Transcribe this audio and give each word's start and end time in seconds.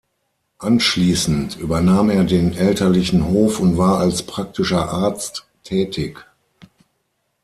Anschließend 0.57 1.57
übernahm 1.57 2.09
er 2.09 2.23
den 2.23 2.53
elterlichen 2.53 3.25
Hof 3.25 3.59
und 3.59 3.77
war 3.77 3.99
als 3.99 4.23
praktischer 4.23 4.89
Arzt 4.89 5.45
tätig. 5.63 6.25